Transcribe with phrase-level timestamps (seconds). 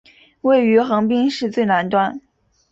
[0.41, 2.19] 位于横滨市最南端。